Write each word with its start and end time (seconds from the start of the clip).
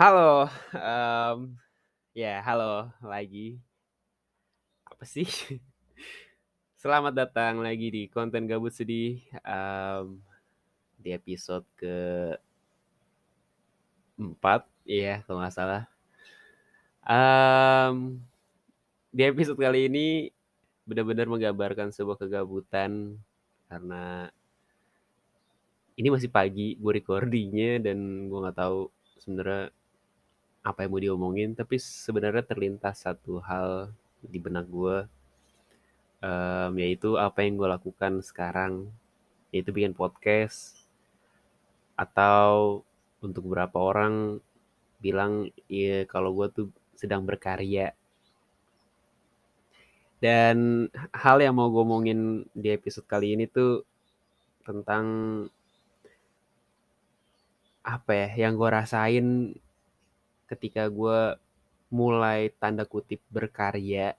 Halo, 0.00 0.48
mmm, 0.72 1.60
ya 2.16 2.40
halo 2.40 2.88
lagi. 3.04 3.60
Apa 4.88 5.04
sih? 5.04 5.28
Selamat 6.80 7.12
datang 7.12 7.60
lagi 7.60 7.92
di 7.92 8.08
konten 8.08 8.48
gabut 8.48 8.72
sedih, 8.72 9.20
mmm, 9.44 10.16
di 10.96 11.12
episode 11.12 11.68
ke-4 11.76 12.40
iya 14.88 15.20
kalau 15.28 15.44
nggak 15.44 15.52
salah. 15.52 15.84
Mmm, 17.04 18.24
di 19.12 19.22
episode 19.28 19.60
kali 19.60 19.84
ini 19.92 20.32
benar-benar 20.88 21.28
menggambarkan 21.28 21.92
sebuah 21.92 22.16
kegabutan 22.24 23.20
karena 23.68 24.32
ini 26.00 26.08
masih 26.08 26.32
pagi 26.32 26.80
gue 26.80 26.92
recording-nya 27.04 27.84
dan 27.84 28.32
gue 28.32 28.38
nggak 28.48 28.56
tahu 28.56 28.88
sebenarnya 29.20 29.76
apa 30.60 30.84
yang 30.84 30.90
mau 30.92 31.00
diomongin, 31.00 31.56
tapi 31.56 31.80
sebenarnya 31.80 32.44
terlintas 32.44 33.08
satu 33.08 33.40
hal 33.40 33.96
di 34.20 34.36
benak 34.36 34.68
gue, 34.68 35.08
mmm, 36.20 36.76
yaitu 36.76 37.16
apa 37.16 37.40
yang 37.44 37.56
gue 37.56 37.68
lakukan 37.68 38.20
sekarang, 38.20 38.92
yaitu 39.52 39.72
bikin 39.72 39.96
podcast. 39.96 40.76
Atau 41.96 42.84
untuk 43.24 43.48
beberapa 43.48 43.80
orang 43.80 44.40
bilang, 45.00 45.48
ya 45.68 46.04
kalau 46.04 46.36
gue 46.36 46.46
tuh 46.52 46.66
sedang 46.92 47.24
berkarya. 47.24 47.96
Dan 50.20 50.88
hal 51.16 51.40
yang 51.40 51.56
mau 51.56 51.72
gue 51.72 51.80
omongin 51.80 52.44
di 52.52 52.68
episode 52.68 53.08
kali 53.08 53.32
ini 53.32 53.48
tuh 53.48 53.88
tentang 54.68 55.04
apa 57.80 58.12
ya, 58.12 58.28
yang 58.44 58.60
gue 58.60 58.68
rasain 58.68 59.56
ketika 60.50 60.90
gue 60.90 61.38
mulai 61.94 62.50
tanda 62.58 62.82
kutip 62.82 63.22
berkarya 63.30 64.18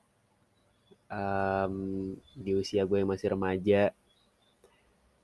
mmm, 1.12 2.16
di 2.40 2.52
usia 2.56 2.88
gue 2.88 3.04
yang 3.04 3.12
masih 3.12 3.36
remaja. 3.36 3.92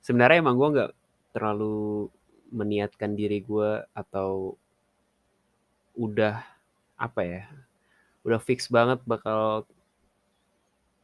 Sebenarnya 0.03 0.43
emang 0.43 0.59
gue 0.59 0.73
nggak 0.75 0.91
terlalu 1.31 2.11
meniatkan 2.51 3.15
diri 3.15 3.43
gue 3.43 3.83
atau 3.91 4.55
udah 5.95 6.43
apa 6.95 7.21
ya, 7.23 7.43
udah 8.23 8.39
fix 8.39 8.67
banget 8.71 9.03
bakal 9.03 9.67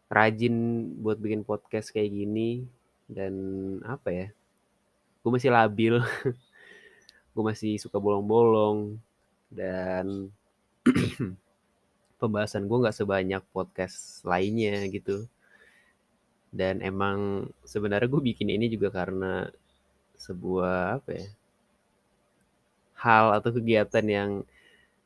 rajin 0.08 0.88
buat 1.02 1.18
bikin 1.18 1.42
podcast 1.42 1.90
kayak 1.90 2.14
gini 2.14 2.64
dan 3.10 3.34
apa 3.84 4.10
ya, 4.14 4.28
gue 5.26 5.32
masih 5.34 5.52
labil, 5.52 6.00
gue 7.34 7.44
masih 7.44 7.82
suka 7.82 7.98
bolong-bolong 8.00 9.02
dan 9.54 10.34
pembahasan 12.20 12.66
gue 12.70 12.82
nggak 12.82 12.98
sebanyak 12.98 13.44
podcast 13.56 14.24
lainnya 14.28 14.88
gitu. 14.90 15.28
Dan 16.54 16.86
emang 16.86 17.50
sebenarnya 17.66 18.08
gue 18.10 18.22
bikin 18.34 18.50
ini 18.54 18.70
juga 18.70 18.94
karena 18.94 19.50
sebuah 20.18 21.02
apa 21.02 21.10
ya, 21.18 21.28
hal 23.04 23.26
atau 23.38 23.52
kegiatan 23.52 24.06
yang 24.08 24.32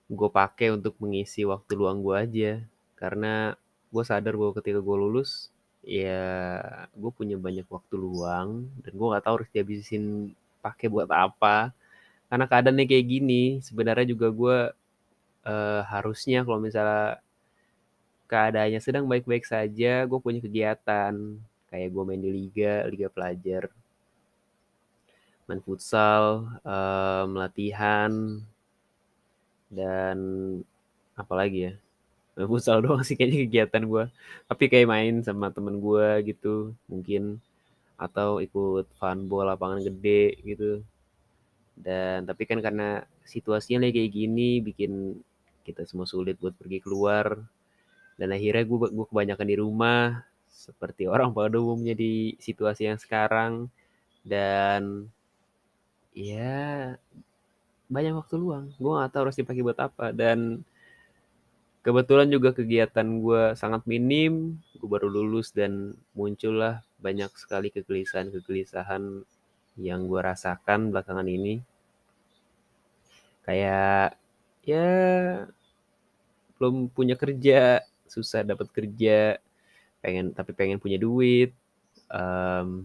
gue 0.07 0.29
pakai 0.31 0.71
untuk 0.77 0.95
mengisi 1.03 1.43
waktu 1.47 1.71
luang 1.79 1.99
gue 2.05 2.15
aja. 2.15 2.53
Karena 2.99 3.55
gue 3.93 4.03
sadar 4.03 4.33
bahwa 4.39 4.53
ketika 4.59 4.79
gue 4.83 4.97
lulus, 4.97 5.49
ya 5.81 6.59
gue 6.93 7.11
punya 7.15 7.39
banyak 7.39 7.67
waktu 7.71 7.95
luang 7.95 8.67
dan 8.83 8.91
gue 8.91 9.07
nggak 9.07 9.23
tahu 9.25 9.35
harus 9.41 9.49
dihabisin 9.55 10.35
pakai 10.61 10.87
buat 10.91 11.09
apa. 11.11 11.71
Karena 12.29 12.45
keadaannya 12.51 12.85
kayak 12.91 13.07
gini, 13.13 13.43
sebenarnya 13.67 14.05
juga 14.13 14.27
gue 14.39 14.57
eee, 15.49 15.81
harusnya 15.93 16.39
kalau 16.47 16.59
misalnya 16.67 17.19
keadaannya 18.31 18.79
sedang 18.85 19.05
baik-baik 19.11 19.43
saja, 19.53 19.93
gue 20.09 20.19
punya 20.25 20.39
kegiatan. 20.45 21.13
Kayak 21.69 21.89
gue 21.93 22.03
main 22.07 22.21
di 22.25 22.31
liga, 22.37 22.73
liga 22.91 23.07
pelajar. 23.15 23.63
Main 25.47 25.59
futsal, 25.65 26.25
mmm, 26.63 27.29
latihan. 27.41 28.13
Dan 29.77 30.17
apalagi 31.21 31.59
ya, 31.67 31.73
main 32.35 32.49
futsal 32.51 32.77
doang 32.85 33.03
sih 33.07 33.15
kayaknya 33.17 33.39
kegiatan 33.47 33.83
gue. 33.91 34.03
Tapi 34.49 34.63
kayak 34.71 34.89
main 34.93 35.15
sama 35.27 35.47
temen 35.55 35.75
gue 35.85 36.09
gitu 36.29 36.55
mungkin, 36.91 37.23
atau 38.05 38.29
ikut 38.45 38.85
funball 38.99 39.45
lapangan 39.51 39.81
gede 39.87 40.23
gitu. 40.49 40.71
Dan 41.77 42.25
tapi 42.25 42.43
kan 42.49 42.59
karena 42.59 43.05
situasinya 43.21 43.85
lagi 43.85 44.01
kayak 44.01 44.11
gini 44.11 44.49
bikin 44.65 45.21
kita 45.61 45.85
semua 45.85 46.09
sulit 46.09 46.41
buat 46.41 46.57
pergi 46.57 46.81
keluar. 46.81 47.37
Dan 48.17 48.33
akhirnya 48.33 48.65
gue 48.65 48.77
gue 48.89 49.05
kebanyakan 49.05 49.47
di 49.47 49.57
rumah, 49.61 50.25
seperti 50.49 51.05
orang 51.05 51.31
pada 51.37 51.61
umumnya 51.61 51.93
di 51.93 52.33
situasi 52.41 52.89
yang 52.89 52.97
sekarang. 52.97 53.69
Dan 54.25 55.05
ya 56.17 56.97
banyak 57.87 58.13
waktu 58.17 58.35
luang, 58.35 58.73
gue 58.75 58.91
nggak 58.91 59.11
tahu 59.13 59.21
harus 59.29 59.37
dipakai 59.39 59.63
buat 59.63 59.79
apa 59.79 60.11
dan 60.11 60.65
kebetulan 61.87 62.27
juga 62.27 62.51
kegiatan 62.51 63.07
gue 63.23 63.55
sangat 63.55 63.87
minim, 63.87 64.59
gue 64.75 64.89
baru 64.91 65.07
lulus 65.07 65.55
dan 65.55 65.95
muncullah 66.11 66.83
banyak 66.99 67.31
sekali 67.39 67.71
kegelisahan-kegelisahan 67.71 69.23
yang 69.77 70.09
gue 70.09 70.19
rasakan 70.19 70.89
belakangan 70.91 71.27
ini. 71.29 71.61
Kayak 73.45 74.19
ya 74.67 74.87
belum 76.59 76.89
punya 76.91 77.15
kerja, 77.15 77.85
susah 78.09 78.41
dapat 78.43 78.67
kerja, 78.73 79.39
pengen 80.01 80.33
tapi 80.33 80.51
pengen 80.57 80.81
punya 80.81 80.97
duit, 80.99 81.53
mmm, 82.11 82.83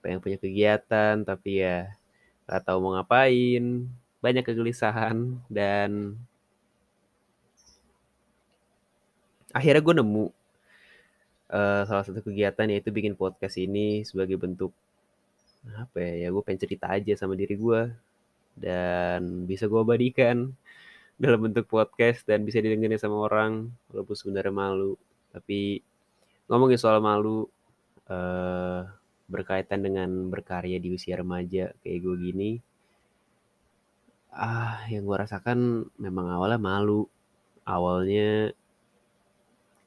pengen 0.00 0.20
punya 0.20 0.36
kegiatan 0.40 1.24
tapi 1.24 1.64
ya 1.64 1.92
nggak 2.48 2.62
tahu 2.64 2.78
mau 2.80 2.92
ngapain, 2.96 3.88
banyak 4.24 4.44
kegelisahan 4.44 5.40
dan 5.48 6.16
akhirnya 9.54 9.80
gue 9.80 9.94
nemu, 10.02 10.26
eee, 11.52 11.80
salah 11.88 12.04
satu 12.04 12.20
kegiatan 12.20 12.66
yaitu 12.68 12.90
bikin 12.90 13.14
podcast 13.14 13.56
ini 13.60 14.02
sebagai 14.02 14.36
bentuk 14.36 14.72
apa 15.72 15.96
ya, 16.00 16.26
ya 16.26 16.28
gue 16.34 16.42
pengen 16.44 16.60
cerita 16.64 16.86
aja 16.92 17.12
sama 17.16 17.34
diri 17.34 17.56
gue 17.56 17.80
dan 18.54 19.48
bisa 19.48 19.64
gue 19.66 19.80
abadikan 19.80 20.52
dalam 21.22 21.40
bentuk 21.48 21.66
podcast 21.70 22.26
dan 22.28 22.44
bisa 22.44 22.60
didengerin 22.60 23.00
sama 23.00 23.24
orang 23.26 23.72
walaupun 23.90 24.16
sebenarnya 24.16 24.54
malu. 24.54 24.94
Tapi 25.32 25.80
ngomongin 26.50 26.78
soal 26.78 27.00
malu, 27.00 27.48
eee, 28.10 28.80
berkaitan 29.30 29.80
dengan 29.80 30.10
berkarya 30.28 30.76
di 30.78 30.92
usia 30.92 31.16
remaja 31.16 31.72
kayak 31.80 31.98
gue 32.04 32.16
gini 32.20 32.50
ah, 34.34 34.82
yang 34.90 35.06
gue 35.06 35.16
rasakan 35.16 35.88
memang 35.96 36.26
awalnya 36.34 36.60
malu. 36.60 37.06
Awalnya 37.64 38.52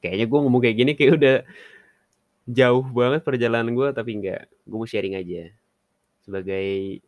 kayaknya 0.02 0.26
gue 0.26 0.38
ngomong 0.42 0.62
kayak 0.64 0.76
gini 0.80 0.92
kayak 0.98 1.12
udah 1.18 1.36
jauh 2.48 2.86
banget 2.98 3.20
perjalanan 3.22 3.72
gue, 3.76 3.88
tapi 3.92 4.10
enggak, 4.18 4.48
gue 4.64 4.76
mau 4.80 4.88
sharing 4.88 5.14
aja. 5.20 5.52
Sebagai 6.28 7.00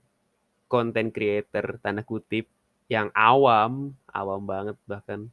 content 0.64 1.12
creator 1.12 1.76
tanda 1.84 2.00
kutip 2.00 2.48
yang 2.88 3.12
awam, 3.12 3.92
awam 4.08 4.42
banget 4.48 4.80
bahkan, 4.88 5.28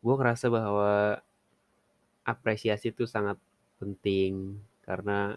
gue 0.00 0.14
ngerasa 0.16 0.48
bahwa 0.48 1.20
apresiasi 2.24 2.88
itu 2.88 3.04
sangat 3.04 3.36
penting 3.76 4.56
karena 4.88 5.36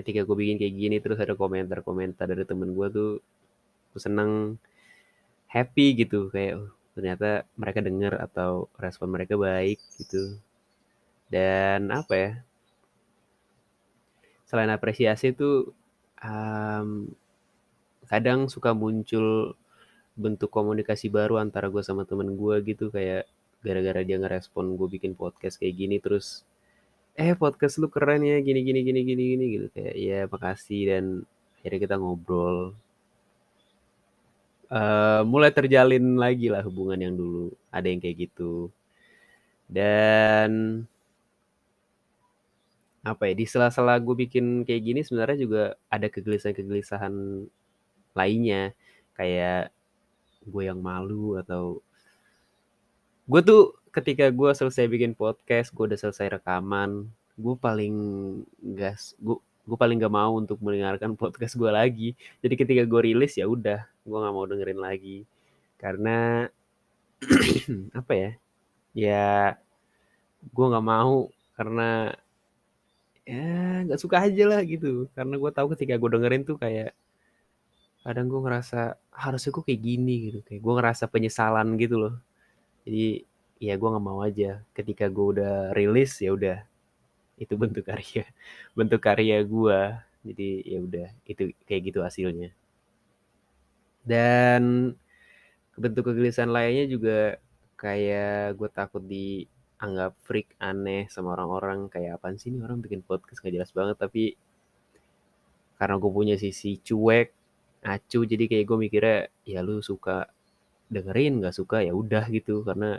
ketika 0.00 0.24
gue 0.24 0.36
bikin 0.38 0.56
kayak 0.56 0.74
gini 0.80 0.96
terus 0.96 1.20
ada 1.20 1.36
komentar-komentar 1.36 2.24
dari 2.24 2.48
temen 2.48 2.72
gue 2.72 2.88
tuh, 2.88 3.12
gue 3.92 4.00
seneng, 4.00 4.56
happy 5.52 5.92
gitu. 6.00 6.32
Kayak, 6.32 6.64
oh 6.64 6.70
ternyata 6.98 7.46
mereka 7.54 7.78
denger 7.78 8.18
atau 8.18 8.66
respon 8.74 9.14
mereka 9.14 9.38
baik 9.38 9.78
gitu. 10.02 10.34
Dan 11.30 11.94
apa 11.94 12.14
ya? 12.18 12.32
Selain 14.50 14.66
apresiasi 14.74 15.30
tuh, 15.30 15.70
mmm, 16.22 17.12
kadang 18.10 18.48
suka 18.52 18.72
muncul 18.76 19.54
bentuk 20.18 20.50
komunikasi 20.52 21.08
baru 21.12 21.38
antara 21.42 21.68
gue 21.72 21.82
sama 21.84 22.02
temen 22.08 22.34
gue 22.36 22.56
gitu 22.66 22.90
kayak 22.94 23.24
gara-gara 23.64 24.00
dia 24.06 24.18
ngerespon 24.22 24.74
gue 24.78 24.88
bikin 24.98 25.12
podcast 25.18 25.56
kayak 25.60 25.74
gini 25.78 25.96
terus, 26.02 26.42
"Eh 27.18 27.34
podcast 27.38 27.78
lu 27.82 27.88
keren 27.92 28.22
ya 28.26 28.38
gini 28.42 28.60
gini 28.66 28.80
gini 28.86 29.00
gini 29.08 29.22
gini," 29.36 29.44
gitu 29.58 29.66
kayak, 29.76 29.94
"Iya 29.98 30.20
makasih," 30.32 30.82
dan 30.90 31.04
akhirnya 31.60 31.80
kita 31.86 31.96
ngobrol. 32.02 32.58
Eee, 34.70 35.20
mulai 35.24 35.48
terjalin 35.48 36.20
lagi 36.20 36.52
lah 36.52 36.60
hubungan 36.68 37.00
yang 37.00 37.14
dulu 37.16 37.48
ada 37.72 37.88
yang 37.88 38.00
kayak 38.04 38.28
gitu. 38.28 38.68
Dan 39.68 40.84
apa 43.02 43.30
ya, 43.30 43.34
di 43.38 43.46
sela-sela 43.46 43.98
gue 44.02 44.14
bikin 44.14 44.66
kayak 44.66 44.82
gini 44.82 45.00
sebenarnya 45.06 45.38
juga 45.38 45.62
ada 45.88 46.06
kegelisahan-kegelisahan 46.10 47.14
lainnya. 48.14 48.74
Kayak 49.14 49.74
gue 50.48 50.62
yang 50.64 50.80
malu 50.80 51.36
atau 51.38 51.82
gue 53.28 53.40
tuh 53.44 53.76
ketika 53.92 54.32
gue 54.32 54.50
selesai 54.56 54.88
bikin 54.88 55.12
podcast 55.12 55.74
gue 55.76 55.84
udah 55.84 56.00
selesai 56.00 56.40
rekaman 56.40 57.12
gue 57.36 57.54
paling 57.60 57.94
gas 58.72 59.12
gue 59.20 59.36
gue 59.68 59.76
paling 59.76 60.00
gak 60.00 60.14
mau 60.14 60.32
untuk 60.40 60.56
mendengarkan 60.64 61.12
podcast 61.20 61.54
gue 61.60 61.68
lagi 61.68 62.08
jadi 62.40 62.54
ketika 62.56 62.82
gue 62.88 63.00
rilis 63.04 63.36
ya 63.36 63.44
udah 63.44 63.84
gue 63.84 64.16
nggak 64.16 64.34
mau 64.34 64.48
dengerin 64.48 64.80
lagi 64.80 65.28
karena 65.76 66.48
apa 68.00 68.12
ya 68.16 68.30
ya 68.96 69.28
gue 70.40 70.66
nggak 70.72 70.86
mau 70.86 71.28
karena 71.58 72.16
ya 73.28 73.84
nggak 73.84 74.00
suka 74.00 74.16
aja 74.24 74.44
lah 74.48 74.60
gitu. 74.64 75.04
Karena 75.12 75.34
gue 75.36 75.50
tahu 75.52 75.66
ketika 75.76 75.94
gue 76.00 76.10
dengerin 76.16 76.42
tuh 76.48 76.56
kayak 76.56 76.96
kadang 78.00 78.26
gue 78.32 78.40
ngerasa 78.40 78.96
harusnya 79.12 79.50
gue 79.52 79.64
kayak 79.68 79.82
gini 79.84 80.14
gitu. 80.32 80.38
Kayak 80.48 80.60
gue 80.64 80.74
ngerasa 80.80 81.04
penyesalan 81.12 81.68
gitu 81.76 81.96
loh. 82.00 82.14
Jadi 82.88 83.28
ya 83.60 83.74
gue 83.76 83.88
nggak 83.92 84.04
mau 84.04 84.20
aja. 84.24 84.64
Ketika 84.72 85.12
gue 85.12 85.26
udah 85.36 85.54
rilis 85.76 86.16
ya 86.24 86.32
udah. 86.32 86.58
Itu 87.36 87.54
bentuk 87.60 87.84
karya 87.84 88.24
bentuk 88.78 89.00
karya 89.04 89.36
gue 89.44 89.80
jadi 90.24 90.48
ya 90.64 90.78
udah. 90.80 91.08
Itu 91.28 91.52
kayak 91.68 91.82
gitu 91.92 92.00
hasilnya. 92.00 92.50
Dan 94.08 94.96
bentuk 95.76 96.10
kegelisahan 96.10 96.48
lainnya 96.48 96.88
juga 96.88 97.36
kayak 97.76 98.56
gue 98.56 98.68
takut 98.72 99.04
dianggap 99.78 100.18
freak 100.26 100.50
aneh 100.58 101.06
sama 101.06 101.38
orang-orang 101.38 101.86
kayak 101.86 102.18
apa 102.18 102.34
sih 102.34 102.50
ini 102.50 102.58
orang 102.66 102.82
bikin 102.82 103.06
podcast 103.06 103.38
gak 103.38 103.54
jelas 103.54 103.70
banget 103.70 103.94
tapi 103.94 104.34
karena 105.78 105.94
gue 106.02 106.10
punya 106.10 106.34
sisi 106.34 106.82
cuek 106.82 107.30
acu 107.86 108.26
jadi 108.26 108.44
kayak 108.50 108.66
gue 108.66 108.78
mikirnya 108.82 109.18
ya 109.46 109.62
lu 109.62 109.78
suka 109.78 110.26
dengerin 110.90 111.38
nggak 111.38 111.54
suka 111.54 111.86
ya 111.86 111.94
udah 111.94 112.26
gitu. 112.34 112.66
Karena 112.66 112.98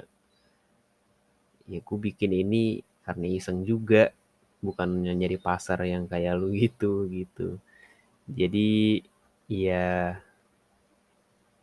ya 1.68 1.80
gue 1.84 1.98
bikin 2.00 2.32
ini 2.32 2.80
karena 3.04 3.26
iseng 3.28 3.68
juga 3.68 4.16
bukan 4.64 5.04
nyari 5.04 5.36
pasar 5.36 5.84
yang 5.84 6.08
kayak 6.08 6.40
lu 6.40 6.56
gitu 6.56 7.12
gitu. 7.12 7.60
Jadi 8.32 9.04
ya 9.52 10.16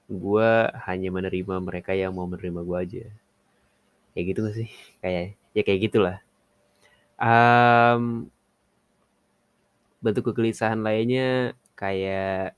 gue 0.07 0.51
hanya 0.87 1.09
menerima 1.11 1.55
mereka 1.59 1.97
yang 1.97 2.15
mau 2.15 2.29
menerima 2.31 2.61
gue 2.63 2.79
aja 2.79 3.07
kayak 4.17 4.27
gitu 4.33 4.41
sih 4.57 4.69
kayak 5.05 5.37
ya 5.53 5.61
kayak 5.61 5.81
gitulah. 5.93 6.17
Um, 7.21 8.33
bentuk 10.01 10.33
kegelisahan 10.33 10.81
lainnya 10.81 11.53
kayak 11.77 12.57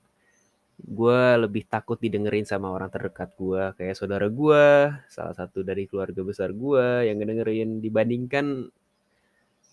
gue 0.79 1.21
lebih 1.43 1.67
takut 1.67 1.99
didengerin 1.99 2.47
sama 2.47 2.71
orang 2.71 2.87
terdekat 2.87 3.35
gue 3.35 3.75
kayak 3.75 3.99
saudara 3.99 4.31
gue 4.31 4.95
salah 5.11 5.35
satu 5.35 5.67
dari 5.67 5.91
keluarga 5.91 6.23
besar 6.23 6.55
gue 6.55 7.11
yang 7.11 7.19
ngedengerin. 7.19 7.83
Dibandingkan 7.83 8.71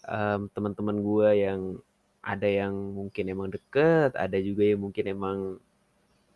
um, 0.10 0.42
teman-teman 0.50 0.98
gue 1.06 1.30
yang 1.46 1.62
ada 2.26 2.50
yang 2.50 2.74
mungkin 2.74 3.30
emang 3.30 3.54
deket 3.54 4.18
ada 4.18 4.38
juga 4.42 4.66
yang 4.66 4.82
mungkin 4.82 5.06
emang 5.06 5.38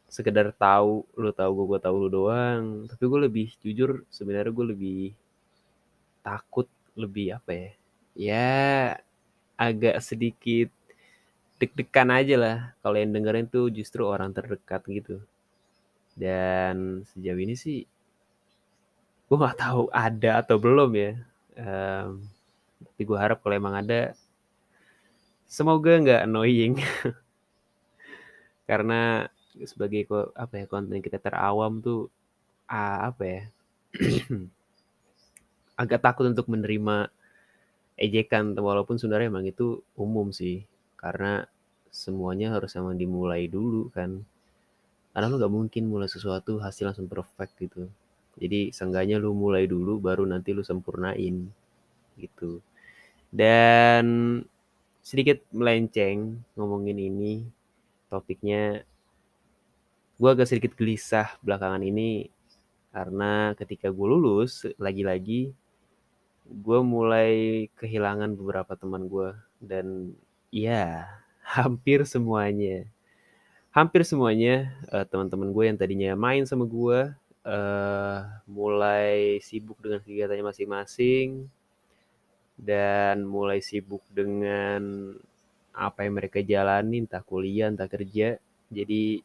sekedar 0.05 0.53
tahu 0.53 1.05
lu 1.17 1.33
tahu 1.33 1.51
gue 1.57 1.65
gue 1.73 1.79
tahu 1.81 1.95
lu 2.05 2.09
doang. 2.13 2.85
Tapi 2.85 3.03
gue 3.09 3.19
lebih 3.25 3.47
jujur 3.65 4.05
sebenarnya 4.13 4.53
gue 4.53 4.67
lebih 4.77 5.01
takut 6.29 6.69
lebih 6.93 7.41
apa 7.41 7.49
ya? 7.49 7.69
Ya 8.13 8.49
agak 9.57 9.97
sedikit 10.05 10.69
deg-degan 11.57 12.13
aja 12.13 12.35
lah. 12.37 12.57
Kalau 12.85 12.97
yang 13.01 13.11
dengerin 13.17 13.49
tuh 13.49 13.73
justru 13.73 14.05
orang 14.05 14.29
terdekat 14.29 14.85
gitu. 14.85 15.17
Dan 16.13 17.01
sejauh 17.09 17.41
ini 17.41 17.57
sih 17.57 17.89
gue 19.29 19.37
nggak 19.37 19.61
tahu 19.61 19.89
ada 19.89 20.45
atau 20.45 20.61
belum 20.61 20.91
ya. 20.93 21.11
Um, 21.57 22.21
tapi 22.85 23.01
gue 23.03 23.17
harap 23.17 23.41
kalau 23.41 23.57
emang 23.57 23.75
ada 23.81 24.13
semoga 25.49 25.97
nggak 25.97 26.29
annoying. 26.29 26.77
Karena 28.69 29.25
sebagai 29.65 30.05
apa 30.37 30.61
ya 30.61 30.65
konten 30.69 31.01
kita 31.01 31.17
terawam 31.17 31.81
tuh 31.81 32.07
ah, 32.69 33.09
apa 33.09 33.23
ya 33.25 33.41
agak 35.79 36.03
takut 36.03 36.27
untuk 36.27 36.51
menerima 36.51 37.07
ejekan 37.95 38.51
walaupun 38.59 38.99
sebenarnya 38.99 39.31
emang 39.31 39.47
itu 39.47 39.79
umum 39.95 40.35
sih. 40.35 40.67
Karena 40.99 41.47
semuanya 41.87 42.51
harus 42.51 42.75
emang 42.75 42.99
dimulai 42.99 43.47
dulu 43.47 43.87
kan. 43.95 44.19
Karena 45.15 45.25
lu 45.31 45.39
gak 45.39 45.53
mungkin 45.55 45.83
mulai 45.87 46.11
sesuatu 46.11 46.59
hasil 46.59 46.91
langsung 46.91 47.07
perfect 47.07 47.55
gitu. 47.63 47.87
Jadi 48.39 48.75
seenggaknya 48.75 49.19
lu 49.19 49.31
mulai 49.35 49.67
dulu 49.67 49.99
baru 49.99 50.27
nanti 50.27 50.51
lu 50.51 50.63
sempurnain 50.63 51.47
gitu. 52.19 52.59
Dan 53.31 54.39
sedikit 54.99 55.43
melenceng 55.55 56.43
ngomongin 56.59 56.99
ini 56.99 57.43
topiknya 58.11 58.83
gue 60.19 60.29
agak 60.29 60.47
sedikit 60.51 60.75
gelisah 60.75 61.39
belakangan 61.39 61.83
ini. 61.83 62.27
Karena 62.89 63.53
ketika 63.59 63.91
gue 63.91 64.07
lulus 64.07 64.67
lagi-lagi 64.79 65.51
gue 66.49 66.79
mulai 66.81 67.31
kehilangan 67.77 68.33
beberapa 68.33 68.73
teman 68.73 69.05
gue 69.05 69.37
dan 69.61 70.17
Iya, 70.49 71.05
hampir 71.55 72.05
semuanya. 72.09 72.89
Hampir 73.69 74.01
semuanya 74.01 74.73
uh, 74.89 75.05
teman-teman 75.05 75.53
gue 75.53 75.63
yang 75.69 75.77
tadinya 75.77 76.11
main 76.17 76.41
sama 76.49 76.65
gue 76.65 77.13
uh, 77.45 78.19
mulai 78.49 79.37
sibuk 79.45 79.77
dengan 79.77 80.01
kegiatannya 80.01 80.45
masing-masing 80.49 81.45
dan 82.57 83.23
mulai 83.23 83.61
sibuk 83.61 84.01
dengan 84.09 85.13
apa 85.71 86.03
yang 86.03 86.17
mereka 86.17 86.41
jalani, 86.41 87.05
entah 87.05 87.21
kuliah, 87.21 87.69
entah 87.69 87.87
kerja. 87.87 88.41
Jadi 88.73 89.21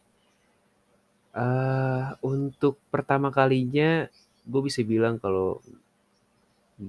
uh, 1.34 2.14
untuk 2.20 2.76
pertama 2.92 3.32
kalinya 3.32 4.06
gue 4.44 4.60
bisa 4.60 4.84
bilang 4.84 5.16
kalau 5.16 5.64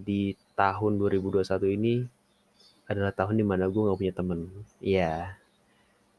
di 0.03 0.35
tahun 0.57 0.97
2021 0.99 1.77
ini 1.77 2.03
adalah 2.85 3.09
tahun 3.13 3.37
di 3.41 3.45
mana 3.45 3.67
gue 3.69 3.81
gak 3.81 3.99
punya 3.99 4.13
temen. 4.13 4.49
Iya. 4.81 5.37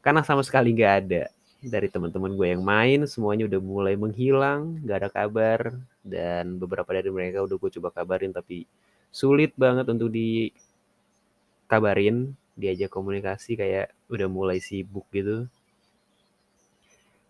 Karena 0.03 0.23
sama 0.23 0.43
sekali 0.43 0.73
gak 0.75 0.93
ada. 1.05 1.29
Dari 1.57 1.89
teman-teman 1.89 2.37
gue 2.37 2.47
yang 2.53 2.63
main, 2.63 3.07
semuanya 3.09 3.45
udah 3.49 3.59
mulai 3.63 3.95
menghilang, 3.97 4.77
gak 4.83 4.97
ada 5.03 5.09
kabar. 5.11 5.73
Dan 6.03 6.59
beberapa 6.59 6.91
dari 6.91 7.09
mereka 7.11 7.43
udah 7.43 7.57
gue 7.59 7.71
coba 7.79 7.91
kabarin, 7.91 8.33
tapi 8.35 8.67
sulit 9.11 9.53
banget 9.55 9.87
untuk 9.87 10.11
dikabarin. 10.11 12.35
Diajak 12.57 12.89
komunikasi 12.89 13.55
kayak 13.55 13.93
udah 14.09 14.27
mulai 14.27 14.59
sibuk 14.59 15.05
gitu. 15.13 15.47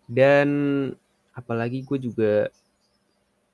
Dan 0.08 0.48
apalagi 1.36 1.84
gue 1.86 1.98
juga 2.00 2.48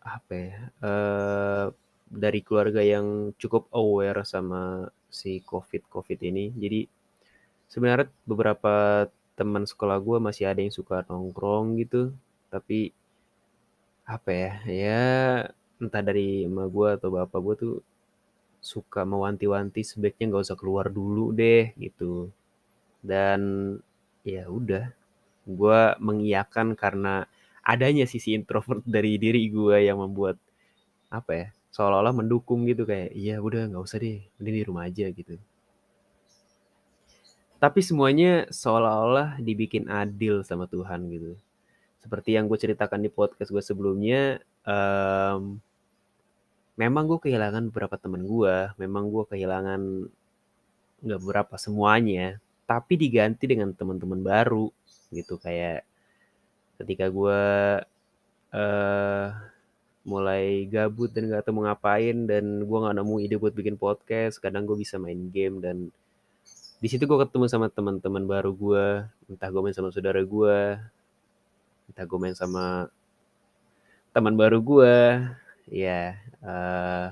apa 0.04 0.32
ya 0.36 0.68
uh, 0.84 1.72
dari 2.14 2.40
keluarga 2.46 2.80
yang 2.80 3.34
cukup 3.36 3.68
aware 3.74 4.22
sama 4.26 4.88
si 5.10 5.42
COVID-COVID 5.42 6.18
ini. 6.22 6.54
Jadi 6.54 6.80
sebenarnya 7.70 8.08
beberapa 8.26 9.06
teman 9.34 9.66
sekolah 9.66 9.98
gue 9.98 10.18
masih 10.22 10.46
ada 10.46 10.62
yang 10.62 10.74
suka 10.74 11.02
nongkrong 11.06 11.78
gitu. 11.82 12.14
Tapi 12.50 12.94
apa 14.06 14.30
ya, 14.30 14.52
ya 14.68 15.04
entah 15.82 16.02
dari 16.04 16.46
emak 16.46 16.68
gue 16.70 16.88
atau 17.00 17.08
bapak 17.10 17.40
gue 17.40 17.54
tuh 17.58 17.74
suka 18.64 19.04
mewanti-wanti 19.04 19.84
sebaiknya 19.84 20.32
nggak 20.32 20.44
usah 20.48 20.58
keluar 20.58 20.88
dulu 20.88 21.34
deh 21.34 21.74
gitu. 21.76 22.30
Dan 23.04 23.40
ya 24.24 24.48
udah, 24.48 24.88
gue 25.44 25.80
mengiyakan 26.00 26.72
karena 26.78 27.28
adanya 27.64 28.04
sisi 28.04 28.36
introvert 28.36 28.84
dari 28.84 29.16
diri 29.16 29.48
gue 29.48 29.88
yang 29.88 30.00
membuat 30.00 30.36
apa 31.08 31.32
ya 31.32 31.48
seolah-olah 31.74 32.14
mendukung 32.14 32.70
gitu 32.70 32.86
kayak 32.86 33.10
iya 33.18 33.42
udah 33.42 33.66
nggak 33.66 33.82
usah 33.82 33.98
deh 33.98 34.22
mending 34.38 34.62
di 34.62 34.64
rumah 34.70 34.86
aja 34.86 35.10
gitu. 35.10 35.34
Tapi 37.58 37.80
semuanya 37.82 38.46
seolah-olah 38.46 39.42
dibikin 39.42 39.90
adil 39.90 40.46
sama 40.46 40.70
Tuhan 40.70 41.10
gitu. 41.10 41.34
Seperti 41.98 42.38
yang 42.38 42.46
gue 42.46 42.54
ceritakan 42.54 43.02
di 43.02 43.10
podcast 43.10 43.50
gue 43.50 43.58
sebelumnya 43.64 44.38
um, 44.62 45.58
memang 46.78 47.10
gue 47.10 47.18
kehilangan 47.18 47.74
beberapa 47.74 47.98
teman 47.98 48.22
gue 48.22 48.70
memang 48.78 49.10
gue 49.10 49.24
kehilangan 49.34 49.80
nggak 51.04 51.20
beberapa 51.22 51.54
semuanya 51.58 52.38
tapi 52.70 52.94
diganti 52.94 53.50
dengan 53.50 53.74
teman-teman 53.74 54.22
baru 54.22 54.70
gitu. 55.10 55.42
Kayak 55.42 55.82
ketika 56.78 57.10
gue 57.10 57.40
uh, 58.54 59.26
mulai 60.04 60.68
gabut 60.68 61.10
dan 61.10 61.32
gak 61.32 61.48
tahu 61.48 61.64
ngapain 61.64 62.28
dan 62.28 62.44
gue 62.64 62.78
gak 62.84 62.96
nemu 62.96 63.16
ide 63.24 63.36
buat 63.40 63.56
bikin 63.56 63.80
podcast. 63.80 64.38
Kadang 64.38 64.68
gue 64.68 64.76
bisa 64.76 65.00
main 65.00 65.32
game 65.32 65.58
dan 65.64 65.88
di 66.78 66.88
situ 66.92 67.08
gue 67.08 67.18
ketemu 67.24 67.48
sama 67.48 67.72
teman-teman 67.72 68.24
baru 68.28 68.52
gue 68.52 68.86
entah 69.32 69.48
gue 69.48 69.60
main 69.64 69.72
sama 69.72 69.88
saudara 69.88 70.20
gue 70.20 70.76
entah 71.88 72.04
gue 72.04 72.18
main 72.20 72.36
sama 72.36 72.92
teman 74.14 74.38
baru 74.38 74.62
gue, 74.62 75.26
ya 75.74 76.14
uh, 76.38 77.10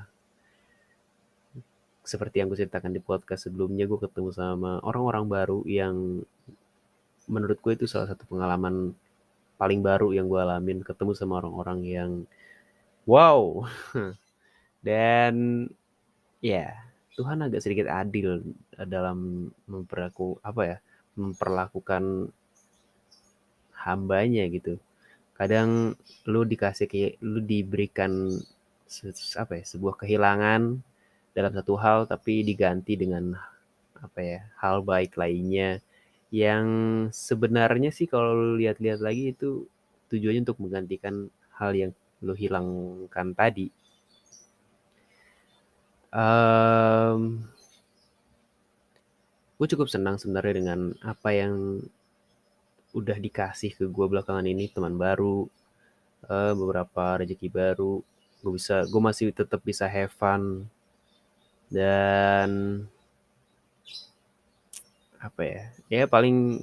seperti 2.07 2.39
yang 2.39 2.47
gue 2.47 2.63
ceritakan 2.63 2.95
di 2.95 3.03
podcast 3.03 3.51
sebelumnya, 3.51 3.91
gue 3.91 3.99
ketemu 3.99 4.31
sama 4.31 4.79
orang-orang 4.87 5.27
baru 5.27 5.59
yang 5.67 6.23
menurut 7.27 7.59
gue 7.59 7.73
itu 7.75 7.87
salah 7.91 8.07
satu 8.11 8.23
pengalaman 8.31 8.95
paling 9.59 9.83
baru 9.83 10.15
yang 10.15 10.31
gue 10.31 10.39
alamin. 10.39 10.83
Ketemu 10.87 11.11
sama 11.19 11.43
orang-orang 11.43 11.79
yang 11.83 12.11
wow. 13.07 13.67
Dan 14.87 15.67
ya 16.43 16.75
Tuhan 17.15 17.45
agak 17.45 17.63
sedikit 17.63 17.87
adil 17.87 18.43
dalam 18.89 19.51
memperlaku 19.69 20.41
apa 20.43 20.63
ya 20.65 20.77
memperlakukan 21.15 22.33
hambanya 23.77 24.49
gitu. 24.49 24.81
Kadang 25.37 25.99
lu 26.25 26.41
dikasih 26.47 26.87
kayak 26.89 27.13
lu 27.21 27.43
diberikan 27.43 28.31
apa 29.39 29.53
ya 29.61 29.65
sebuah 29.65 29.95
kehilangan 30.01 30.81
dalam 31.33 31.53
satu 31.57 31.75
hal 31.81 32.05
tapi 32.05 32.45
diganti 32.45 32.93
dengan 32.97 33.33
apa 34.01 34.21
ya 34.21 34.41
hal 34.61 34.81
baik 34.83 35.15
lainnya. 35.21 35.79
Yang 36.33 36.67
sebenarnya 37.13 37.93
sih 37.93 38.09
kalau 38.09 38.57
lihat-lihat 38.57 39.05
lagi 39.05 39.37
itu 39.37 39.69
tujuannya 40.09 40.49
untuk 40.49 40.61
menggantikan 40.65 41.29
hal 41.61 41.77
yang 41.77 41.93
lo 42.23 42.33
hilangkan 42.39 43.35
tadi. 43.35 43.69
Um, 46.13 47.43
gue 49.59 49.67
cukup 49.67 49.89
senang 49.89 50.21
sebenarnya 50.21 50.55
dengan 50.61 50.81
apa 51.03 51.33
yang 51.33 51.83
udah 52.93 53.17
dikasih 53.17 53.73
ke 53.73 53.85
gue 53.89 54.07
belakangan 54.07 54.45
ini 54.45 54.69
teman 54.69 54.95
baru, 55.01 55.49
uh, 56.29 56.53
beberapa 56.53 57.17
rezeki 57.25 57.49
baru, 57.49 58.05
gue 58.45 58.53
bisa, 58.53 58.85
gue 58.85 59.01
masih 59.01 59.33
tetap 59.33 59.65
bisa 59.65 59.89
have 59.89 60.13
fun. 60.13 60.69
Dan 61.73 62.85
apa 65.17 65.41
ya? 65.41 65.65
Ya 65.89 66.05
paling 66.05 66.61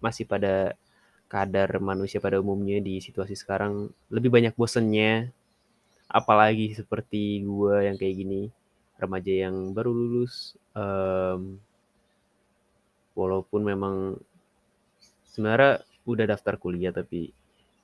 masih 0.00 0.24
pada 0.24 0.72
kadar 1.26 1.82
manusia 1.82 2.22
pada 2.22 2.38
umumnya 2.38 2.78
di 2.78 3.02
situasi 3.02 3.34
sekarang 3.34 3.90
lebih 4.10 4.30
banyak 4.30 4.54
bosennya. 4.54 5.30
Apalagi 6.06 6.70
seperti 6.78 7.42
gue 7.42 7.90
yang 7.90 7.98
kayak 7.98 8.14
gini 8.14 8.42
remaja 8.96 9.50
yang 9.50 9.74
baru 9.74 9.90
lulus 9.92 10.54
um, 10.72 11.58
walaupun 13.18 13.60
memang 13.66 13.94
sebenarnya 15.26 15.82
udah 16.06 16.24
daftar 16.30 16.54
kuliah 16.56 16.94
tapi 16.94 17.34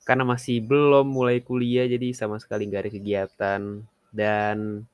karena 0.07 0.23
masih 0.27 0.59
belum 0.63 1.07
mulai 1.07 1.39
kuliah 1.39 1.87
jadi 1.87 2.11
sama 2.15 2.39
sekali 2.39 2.67
nggak 2.67 2.83
ada 2.87 2.91
kegiatan. 2.91 3.61
Dan 4.13 4.85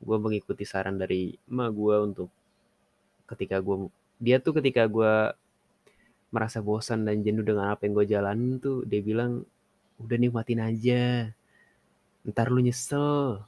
gue 0.00 0.16
mengikuti 0.16 0.64
saran 0.64 0.96
dari 0.96 1.36
emak 1.48 1.70
gue 1.76 1.96
untuk 2.00 2.30
ketika 3.28 3.60
gue 3.60 3.88
dia 4.20 4.36
tuh 4.40 4.56
ketika 4.60 4.84
gue 4.84 5.32
merasa 6.30 6.62
bosan 6.62 7.02
dan 7.02 7.26
jenuh 7.26 7.42
dengan 7.42 7.74
apa 7.74 7.84
yang 7.86 7.94
gue 7.98 8.06
jalanin 8.06 8.62
tuh 8.62 8.86
dia 8.86 9.02
bilang 9.02 9.42
udah 9.98 10.16
nikmatin 10.18 10.62
aja. 10.62 11.28
Ntar 12.24 12.48
lu 12.54 12.62
nyesel. 12.62 13.42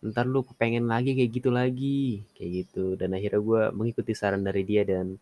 Ntar 0.00 0.24
lu 0.28 0.42
kepengen 0.42 0.88
lagi 0.88 1.12
kayak 1.12 1.30
gitu 1.30 1.50
lagi. 1.52 2.24
Kayak 2.34 2.50
gitu. 2.64 2.84
Dan 2.96 3.14
akhirnya 3.14 3.40
gue 3.40 3.62
mengikuti 3.76 4.12
saran 4.16 4.42
dari 4.42 4.62
dia 4.64 4.82
dan 4.82 5.20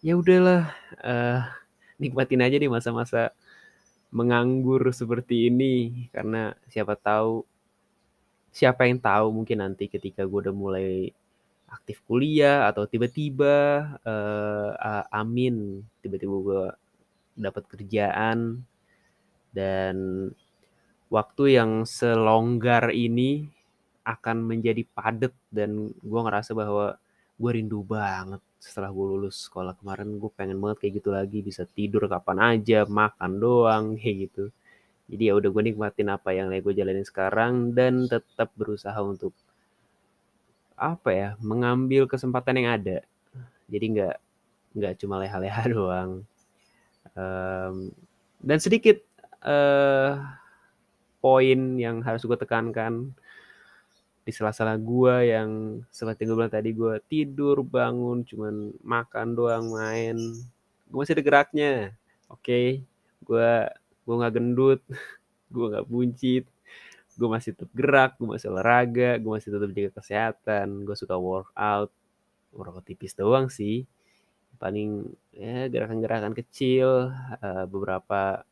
ya 0.00 0.16
udahlah 0.16 0.72
uh, 1.04 1.40
nikmatin 2.00 2.44
aja 2.44 2.56
di 2.56 2.68
masa-masa 2.68 3.30
menganggur 4.10 4.82
seperti 4.90 5.52
ini. 5.52 6.08
Karena 6.10 6.56
siapa 6.72 6.96
tahu 6.96 7.44
siapa 8.56 8.88
yang 8.88 8.96
tahu 8.96 9.36
mungkin 9.36 9.60
nanti 9.60 9.84
ketika 9.84 10.24
gue 10.24 10.48
udah 10.48 10.56
mulai 10.56 11.12
aktif 11.66 12.02
kuliah 12.06 12.70
atau 12.70 12.86
tiba-tiba 12.86 13.54
uh, 14.06 15.02
amin 15.10 15.82
tiba-tiba 16.02 16.34
gue 16.42 16.64
dapat 17.36 17.64
kerjaan. 17.68 18.64
Dan 19.52 20.28
waktu 21.08 21.56
yang 21.56 21.88
selonggar 21.88 22.92
ini 22.92 23.48
akan 24.04 24.44
menjadi 24.44 24.84
padat 24.92 25.32
dan 25.48 25.92
gue 25.92 26.20
ngerasa 26.20 26.52
bahwa 26.52 26.96
gue 27.36 27.50
rindu 27.52 27.84
banget 27.84 28.40
setelah 28.60 28.90
gue 28.92 29.06
lulus 29.16 29.48
sekolah 29.48 29.76
kemarin. 29.80 30.16
Gue 30.20 30.32
pengen 30.32 30.58
banget 30.60 30.84
kayak 30.84 30.94
gitu 31.00 31.10
lagi 31.12 31.38
bisa 31.44 31.62
tidur 31.68 32.04
kapan 32.08 32.56
aja 32.56 32.84
makan 32.88 33.32
doang 33.40 33.84
kayak 34.00 34.30
gitu. 34.30 34.44
Jadi 35.06 35.22
ya 35.30 35.38
udah 35.38 35.48
gue 35.54 35.62
nikmatin 35.70 36.10
apa 36.10 36.34
yang 36.34 36.50
lagi 36.50 36.66
gue 36.66 36.74
jalanin 36.82 37.06
sekarang 37.06 37.70
dan 37.76 38.10
tetap 38.10 38.50
berusaha 38.58 38.98
untuk 38.98 39.30
apa 40.76 41.10
ya 41.12 41.28
mengambil 41.40 42.04
kesempatan 42.06 42.60
yang 42.60 42.68
ada. 42.76 42.98
Jadi 43.66 43.86
nggak 43.96 44.16
nggak 44.76 44.94
cuma 45.00 45.18
leha-leha 45.20 45.62
doang. 45.74 46.10
Um, 47.16 47.96
dan 48.44 48.60
sedikit 48.60 49.00
uh, 49.40 50.20
poin 51.24 51.80
yang 51.80 52.04
harus 52.04 52.22
gue 52.22 52.36
tekankan 52.36 53.16
di 54.26 54.34
sela-sela 54.34 54.76
gue 54.76 55.32
yang 55.32 55.80
seperti 55.88 56.28
gue 56.28 56.36
bilang 56.36 56.52
tadi 56.52 56.74
gue 56.76 57.00
tidur 57.08 57.64
bangun 57.64 58.22
cuman 58.22 58.76
makan 58.84 59.28
doang 59.32 59.72
main. 59.72 60.16
Gue 60.86 60.98
masih 61.02 61.16
ada 61.16 61.24
geraknya 61.24 61.72
oke? 62.28 62.44
Okay? 62.44 62.84
gue 63.26 63.50
gue 64.06 64.14
nggak 64.14 64.34
gendut 64.38 64.80
gue 65.54 65.66
nggak 65.66 65.86
buncit 65.90 66.44
gue 67.16 67.28
masih 67.32 67.56
tetap 67.56 67.72
gerak 67.72 68.20
gue 68.20 68.28
masih 68.28 68.52
olahraga 68.52 69.16
gue 69.16 69.32
masih 69.32 69.48
tetap 69.48 69.70
jaga 69.72 69.90
kesehatan 70.00 70.68
gue 70.84 70.96
suka 70.96 71.16
workout. 71.16 71.90
Workout 72.52 72.84
tipis 72.84 73.16
doang 73.16 73.48
sih. 73.48 73.88
Paling 74.60 75.08
ya 75.32 75.68
gerakan-gerakan 75.68 76.32
kecil 76.36 77.12
uh, 77.40 77.64
beberapa 77.68 78.44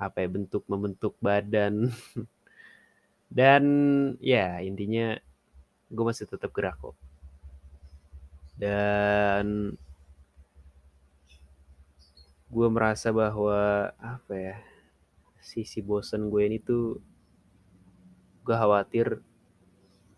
apa 0.00 0.16
ya 0.20 0.28
bentuk 0.28 0.64
membentuk 0.68 1.14
badan. 1.20 1.92
Dan 3.38 3.64
ya 4.20 4.60
intinya 4.64 5.16
gue 5.92 6.04
masih 6.04 6.28
tetap 6.28 6.50
gerak 6.52 6.76
kok. 6.80 6.96
Dan 8.56 9.76
gue 12.54 12.68
merasa 12.70 13.10
bahwa 13.10 13.90
apa 13.98 14.34
ya 14.38 14.56
sisi 15.42 15.82
bosen 15.82 16.30
gue 16.30 16.42
ini 16.46 16.62
tuh 16.62 17.02
gue 18.44 18.54
khawatir 18.54 19.24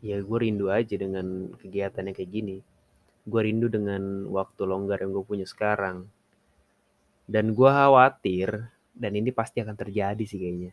ya 0.02 0.18
gue 0.20 0.38
rindu 0.38 0.68
aja 0.68 0.94
dengan 0.98 1.54
kegiatan 1.56 2.02
yang 2.10 2.16
kayak 2.16 2.30
gini. 2.30 2.58
Gue 3.26 3.40
rindu 3.42 3.66
dengan 3.70 4.26
waktu 4.30 4.62
longgar 4.66 5.02
yang 5.02 5.14
gue 5.14 5.24
punya 5.24 5.46
sekarang. 5.46 6.06
Dan 7.26 7.54
gue 7.54 7.70
khawatir 7.70 8.70
dan 8.94 9.12
ini 9.14 9.30
pasti 9.30 9.62
akan 9.62 9.74
terjadi 9.74 10.22
sih 10.26 10.38
kayaknya. 10.38 10.72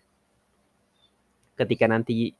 Ketika 1.53 1.85
nanti 1.85 2.33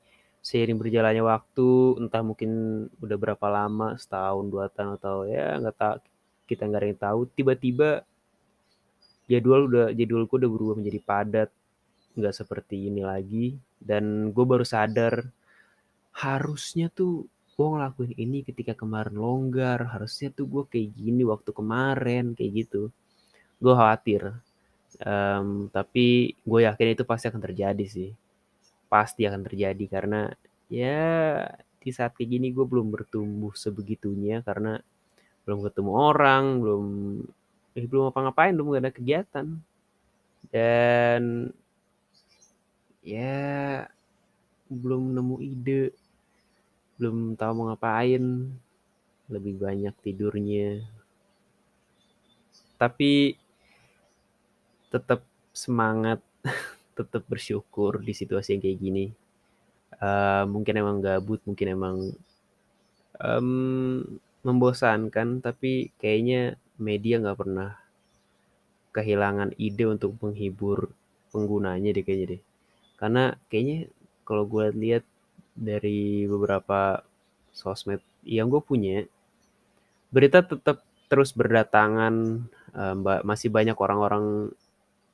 seiring 0.44 0.76
berjalannya 0.76 1.24
waktu 1.24 1.70
entah 2.04 2.20
mungkin 2.20 2.52
udah 3.00 3.18
berapa 3.18 3.48
lama 3.48 3.96
setahun 3.96 4.46
dua 4.52 4.68
tahun 4.68 5.00
atau 5.00 5.24
ya 5.24 5.56
nggak 5.56 5.76
tak 5.80 6.04
kita 6.52 6.68
nggak 6.68 6.82
ada 6.84 6.88
yang 6.92 7.00
tahu 7.00 7.20
tiba-tiba 7.32 8.04
jadwal 9.32 9.72
udah 9.72 9.96
jadwalku 9.96 10.36
udah 10.36 10.52
berubah 10.52 10.76
menjadi 10.84 11.00
padat 11.00 11.50
nggak 12.18 12.36
seperti 12.36 12.90
ini 12.90 13.02
lagi. 13.06 13.56
Dan 13.78 14.32
gue 14.32 14.46
baru 14.46 14.66
sadar 14.66 15.28
harusnya 16.14 16.88
tuh 16.94 17.26
gue 17.54 17.68
ngelakuin 17.70 18.14
ini 18.18 18.40
ketika 18.46 18.74
kemarin 18.78 19.16
longgar. 19.18 19.86
Harusnya 19.94 20.30
tuh 20.34 20.46
gue 20.50 20.64
kayak 20.70 20.90
gini 20.98 21.24
waktu 21.26 21.50
kemarin 21.52 22.34
kayak 22.38 22.52
gitu. 22.66 22.90
Gue 23.62 23.74
khawatir 23.74 24.34
um, 25.02 25.70
tapi 25.74 26.38
gue 26.38 26.60
yakin 26.66 26.94
itu 26.94 27.04
pasti 27.08 27.26
akan 27.30 27.42
terjadi 27.42 27.86
sih. 27.88 28.10
Pasti 28.86 29.26
akan 29.26 29.42
terjadi 29.42 29.86
karena 29.90 30.30
ya 30.70 31.42
di 31.82 31.92
saat 31.92 32.14
kayak 32.16 32.30
gini 32.30 32.48
gue 32.54 32.64
belum 32.64 32.94
bertumbuh 32.94 33.52
sebegitunya 33.58 34.40
karena 34.46 34.80
belum 35.44 35.60
ketemu 35.68 35.92
orang 35.92 36.44
belum 36.64 36.86
eh, 37.76 37.86
belum 37.90 38.14
apa 38.14 38.20
ngapain 38.30 38.54
belum 38.54 38.68
gak 38.78 38.84
ada 38.86 38.94
kegiatan. 38.94 39.48
Dan 40.54 41.50
ya 43.04 43.86
belum 44.72 45.14
nemu 45.14 45.38
ide. 45.44 45.94
Belum 46.98 47.36
tahu 47.36 47.52
mau 47.54 47.66
ngapain. 47.70 48.24
Lebih 49.28 49.60
banyak 49.60 49.96
tidurnya. 50.02 50.82
Tapi 52.80 53.38
tetap 54.90 55.24
semangat 55.54 56.20
tetap 56.98 57.24
bersyukur 57.30 58.02
di 58.02 58.16
situasi 58.16 58.58
yang 58.58 58.64
kayak 58.64 58.80
gini. 58.82 59.06
Uh, 60.04 60.44
mungkin 60.50 60.74
emang 60.82 60.98
gabut 61.00 61.40
mungkin 61.46 61.68
emang 61.70 61.98
um, 63.22 64.04
membosankan 64.44 65.40
tapi 65.40 65.94
kayaknya 66.02 66.60
media 66.76 67.22
nggak 67.22 67.40
pernah 67.40 67.78
kehilangan 68.92 69.56
ide 69.56 69.88
untuk 69.88 70.18
menghibur 70.20 70.92
penggunanya 71.32 71.96
deh 71.96 72.04
kayaknya 72.04 72.28
deh 72.38 72.42
Karena 73.00 73.36
kayaknya 73.50 73.90
kalau 74.24 74.48
gue 74.48 74.72
lihat 74.76 75.04
dari 75.54 76.26
beberapa 76.26 77.04
sosmed 77.54 78.02
yang 78.26 78.50
gue 78.50 78.62
punya, 78.64 79.04
berita 80.10 80.42
tetap 80.42 80.82
terus 81.12 81.36
berdatangan, 81.36 82.46
uh, 82.74 82.96
masih 83.22 83.54
banyak 83.54 83.78
orang-orang 83.78 84.50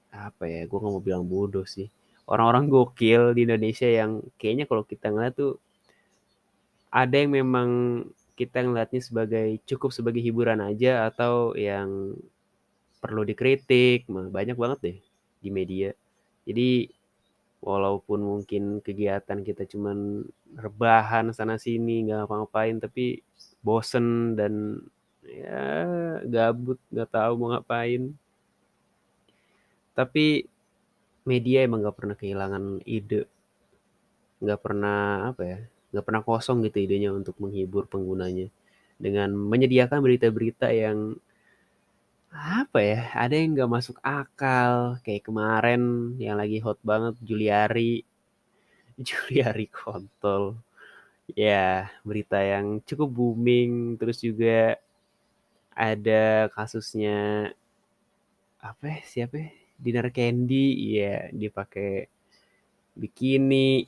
apa 0.09 0.45
ya, 0.47 0.65
gue 0.65 0.77
nggak 0.79 0.93
mau 0.93 1.03
bilang 1.03 1.25
bodoh 1.27 1.65
sih, 1.67 1.89
orang-orang 2.29 2.69
gokil 2.69 3.33
di 3.35 3.43
Indonesia 3.45 3.89
yang 3.89 4.21
kayaknya 4.37 4.65
kalau 4.69 4.85
kita 4.85 5.09
ngeliat 5.09 5.35
tuh 5.35 5.57
ada 6.89 7.15
yang 7.17 7.33
memang 7.33 7.69
kita 8.33 8.63
ngeliatnya 8.63 9.01
sebagai 9.03 9.59
cukup 9.67 9.91
sebagai 9.91 10.23
hiburan 10.23 10.63
aja 10.63 11.11
atau 11.11 11.53
yang 11.53 12.15
perlu 13.03 13.27
dikritik, 13.27 14.07
banyak 14.07 14.55
banget 14.55 14.79
deh 14.79 14.97
di 15.43 15.49
media. 15.51 15.91
Jadi 16.47 16.87
walaupun 17.59 18.23
mungkin 18.23 18.79
kegiatan 18.79 19.43
kita 19.43 19.67
cuman 19.67 20.23
rebahan 20.55 21.35
sana 21.35 21.59
sini 21.59 22.07
nggak 22.07 22.23
ngapa-ngapain 22.23 22.79
tapi 22.79 23.19
bosen 23.59 24.39
dan 24.39 24.79
ya 25.27 25.67
gabut 26.25 26.79
nggak 26.91 27.11
tahu 27.11 27.31
mau 27.35 27.49
ngapain. 27.53 28.15
Tapi 29.93 30.47
media 31.27 31.67
emang 31.67 31.83
nggak 31.83 31.97
pernah 31.99 32.15
kehilangan 32.15 32.63
ide. 32.87 33.27
Nggak 34.39 34.59
pernah 34.63 35.31
apa 35.35 35.43
ya 35.43 35.59
nggak 35.89 36.05
pernah 36.05 36.21
kosong 36.21 36.61
gitu 36.65 36.77
idenya 36.79 37.11
untuk 37.11 37.35
menghibur 37.41 37.89
penggunanya. 37.89 38.47
Dengan 38.99 39.31
menyediakan 39.35 39.99
berita-berita 40.03 40.71
yang 40.71 41.19
apa 42.33 42.79
ya 42.81 43.01
ada 43.17 43.33
yang 43.33 43.57
nggak 43.57 43.73
masuk 43.75 43.97
akal 44.05 45.01
kayak 45.01 45.25
kemarin 45.25 46.13
yang 46.21 46.37
lagi 46.37 46.61
hot 46.61 46.77
banget 46.85 47.17
Juliari 47.25 48.05
Juliari 48.99 49.67
kontol. 49.79 50.59
Ya 51.37 51.87
berita 52.01 52.41
yang 52.41 52.81
cukup 52.83 53.09
booming 53.13 53.95
terus 54.01 54.19
juga 54.19 54.75
ada 55.73 56.51
kasusnya 56.51 57.49
apa 58.59 58.83
ya, 58.91 58.99
siapa 59.07 59.35
ya? 59.39 59.49
Dinar 59.79 60.07
Candy. 60.11 60.65
Ya 60.99 61.31
dipakai 61.31 62.11
bikini 62.97 63.87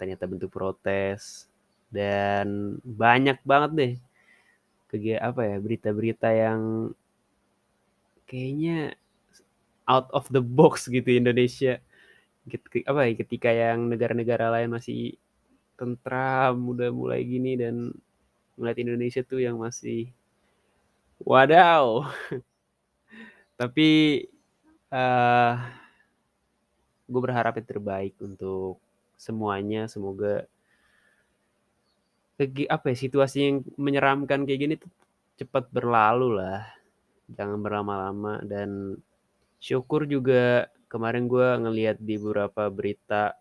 ternyata 0.00 0.24
bentuk 0.30 0.50
protes. 0.54 1.50
Dan 1.92 2.78
banyak 2.82 3.38
banget 3.46 3.70
deh 3.78 3.94
kegiatan 4.86 5.22
apa 5.34 5.42
ya 5.42 5.56
berita-berita 5.58 6.28
yang 6.30 6.60
kayaknya 8.26 8.98
out 9.86 10.10
of 10.10 10.26
the 10.34 10.42
box 10.42 10.90
gitu 10.90 11.06
Indonesia. 11.14 11.78
Apa 12.86 13.10
ya 13.10 13.12
ketika 13.18 13.50
yang 13.50 13.90
negara-negara 13.90 14.50
lain 14.50 14.74
masih 14.74 15.18
tentram 15.78 16.54
udah 16.70 16.90
mulai 16.90 17.22
gini 17.22 17.58
dan 17.58 17.94
melihat 18.58 18.82
Indonesia 18.82 19.22
tuh 19.22 19.42
yang 19.42 19.58
masih 19.58 20.10
wadaw. 21.22 22.06
Tapi 23.60 24.22
uh, 24.92 25.54
gue 27.06 27.20
berharap 27.22 27.56
yang 27.56 27.68
terbaik 27.68 28.14
untuk 28.18 28.82
semuanya. 29.16 29.86
Semoga 29.86 30.44
apa 32.68 32.92
ya 32.92 32.96
situasi 33.00 33.38
yang 33.40 33.56
menyeramkan 33.80 34.44
kayak 34.44 34.60
gini 34.60 34.74
tuh 34.76 34.92
cepat 35.40 35.72
berlalu 35.72 36.36
lah 36.36 36.68
jangan 37.30 37.58
berlama-lama. 37.62 38.42
Dan 38.46 38.98
syukur 39.58 40.06
juga 40.06 40.70
kemarin 40.86 41.26
gue 41.26 41.48
ngeliat 41.66 41.98
di 41.98 42.14
beberapa 42.20 42.70
berita 42.70 43.34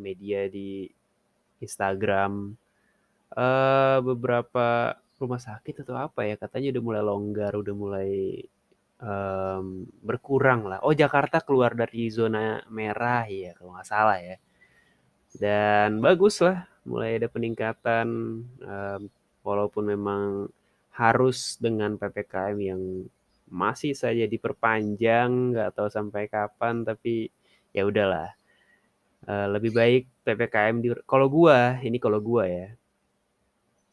media 0.00 0.48
di 0.48 0.88
Instagram 1.60 2.56
uh, 3.36 3.98
beberapa 4.00 4.96
rumah 5.20 5.36
sakit 5.36 5.84
atau 5.84 6.00
apa 6.00 6.24
ya 6.24 6.34
katanya 6.40 6.72
udah 6.72 6.82
mulai 6.82 7.02
longgar 7.04 7.52
udah 7.52 7.74
mulai 7.76 8.12
um, 9.04 9.84
berkurang 10.00 10.64
lah. 10.64 10.80
Oh 10.80 10.96
Jakarta 10.96 11.44
keluar 11.44 11.76
dari 11.76 12.08
zona 12.08 12.64
merah 12.72 13.28
ya 13.28 13.52
kalau 13.56 13.76
nggak 13.76 13.88
salah 13.88 14.18
ya. 14.18 14.36
Dan 15.36 16.00
bagus 16.00 16.40
lah 16.40 16.64
mulai 16.88 17.20
ada 17.20 17.28
peningkatan 17.28 18.08
um, 18.64 19.00
walaupun 19.44 19.84
memang 19.92 20.48
harus 20.96 21.60
dengan 21.60 22.00
ppkm 22.00 22.56
yang 22.58 22.82
masih 23.50 23.92
saja 23.98 24.24
diperpanjang 24.24 25.54
nggak 25.54 25.76
tahu 25.76 25.88
sampai 25.90 26.30
kapan 26.30 26.86
tapi 26.86 27.28
ya 27.74 27.84
udahlah. 27.86 28.32
Uh, 29.20 29.52
lebih 29.52 29.76
baik 29.76 30.08
ppkm 30.24 30.74
di 30.80 30.88
kalau 31.04 31.28
gua 31.28 31.76
ini 31.84 32.00
kalau 32.00 32.24
gua 32.24 32.48
ya 32.48 32.72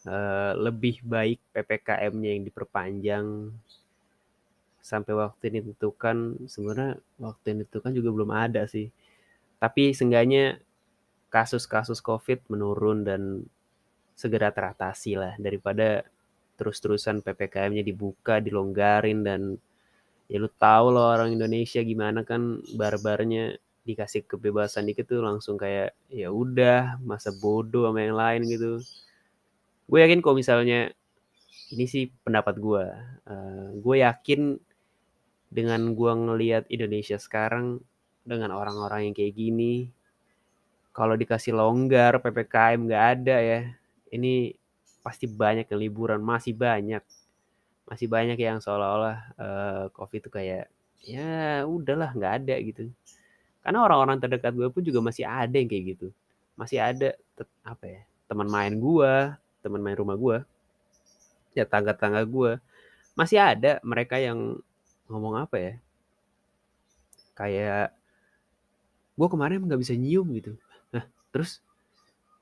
uh, 0.08 0.56
lebih 0.56 1.04
baik 1.04 1.44
ppkm-nya 1.52 2.30
yang 2.32 2.44
diperpanjang 2.48 3.26
sampai 4.80 5.14
waktu 5.20 5.44
ini 5.52 5.60
ditentukan 5.68 6.48
sebenarnya 6.48 6.96
waktu 7.20 7.46
yang 7.52 7.58
ditentukan 7.68 7.92
juga 7.92 8.10
belum 8.16 8.32
ada 8.32 8.64
sih. 8.72 8.88
Tapi 9.60 9.92
seenggaknya 9.92 10.64
kasus-kasus 11.28 12.00
covid 12.00 12.40
menurun 12.48 13.04
dan 13.04 13.44
segera 14.16 14.50
teratasi 14.50 15.20
lah 15.20 15.36
daripada 15.36 16.08
terus-terusan 16.58 17.22
PPKM-nya 17.22 17.86
dibuka, 17.86 18.42
dilonggarin 18.42 19.22
dan 19.22 19.42
ya 20.28 20.38
lu 20.44 20.50
tahu 20.52 20.92
loh 20.92 21.08
orang 21.14 21.32
Indonesia 21.32 21.80
gimana 21.86 22.26
kan 22.28 22.60
barbarnya 22.76 23.56
dikasih 23.88 24.28
kebebasan 24.28 24.84
dikit 24.84 25.08
tuh 25.08 25.24
langsung 25.24 25.56
kayak 25.56 25.96
ya 26.12 26.28
udah 26.28 27.00
masa 27.00 27.32
bodoh 27.32 27.88
sama 27.88 28.04
yang 28.04 28.20
lain 28.20 28.42
gitu. 28.44 28.84
Gue 29.88 30.04
yakin 30.04 30.20
kalau 30.20 30.36
misalnya 30.36 30.92
ini 31.72 31.86
sih 31.88 32.12
pendapat 32.28 32.60
gue, 32.60 32.86
uh, 33.32 33.68
gue 33.80 33.96
yakin 34.04 34.60
dengan 35.48 35.96
gue 35.96 36.12
ngelihat 36.12 36.68
Indonesia 36.68 37.16
sekarang 37.16 37.80
dengan 38.28 38.52
orang-orang 38.52 39.08
yang 39.08 39.16
kayak 39.16 39.36
gini, 39.40 39.88
kalau 40.92 41.16
dikasih 41.16 41.56
longgar 41.56 42.20
ppkm 42.20 42.92
nggak 42.92 43.06
ada 43.16 43.38
ya, 43.40 43.62
ini 44.12 44.52
pasti 45.08 45.24
banyak 45.24 45.72
yang 45.72 45.80
liburan 45.80 46.20
masih 46.20 46.52
banyak. 46.52 47.00
Masih 47.88 48.12
banyak 48.12 48.36
yang 48.36 48.60
seolah-olah 48.60 49.18
uh, 49.40 49.84
covid 49.96 50.20
itu 50.20 50.28
kayak 50.28 50.68
ya 51.00 51.64
udahlah 51.64 52.12
nggak 52.12 52.34
ada 52.44 52.56
gitu. 52.60 52.92
Karena 53.64 53.88
orang-orang 53.88 54.20
terdekat 54.20 54.52
gue 54.52 54.68
pun 54.68 54.84
juga 54.84 55.00
masih 55.00 55.24
ada 55.24 55.56
yang 55.56 55.72
kayak 55.72 55.96
gitu. 55.96 56.08
Masih 56.60 56.84
ada 56.84 57.16
apa 57.64 57.86
ya 57.88 58.02
teman 58.28 58.52
main 58.52 58.76
gue 58.76 59.14
teman 59.64 59.80
main 59.80 59.96
rumah 59.96 60.20
gue 60.20 60.44
ya 61.56 61.64
tangga-tangga 61.64 62.28
gue 62.28 62.60
masih 63.16 63.40
ada 63.40 63.80
mereka 63.88 64.20
yang 64.20 64.60
ngomong 65.08 65.48
apa 65.48 65.56
ya 65.56 65.74
kayak 67.40 67.96
gue 69.16 69.28
kemarin 69.32 69.64
nggak 69.64 69.80
bisa 69.80 69.96
nyium 69.96 70.28
gitu. 70.36 70.60
Nah 70.92 71.08
terus 71.32 71.64